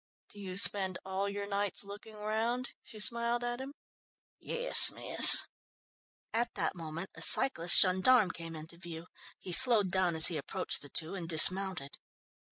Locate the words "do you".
0.29-0.57